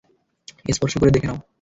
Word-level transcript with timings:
স্পর্শ 0.75 0.93
করে 0.97 1.11
দেখে 1.11 1.27
নাও। 1.27 1.39